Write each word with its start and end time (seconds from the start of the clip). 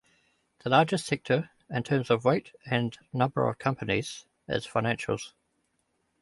The 0.63 0.71
largest 0.71 1.05
sector, 1.05 1.51
in 1.69 1.83
terms 1.83 2.09
of 2.09 2.25
weight 2.25 2.53
and 2.65 2.97
number 3.13 3.47
of 3.47 3.59
companies, 3.59 4.25
is 4.47 4.65
financials. 4.65 5.33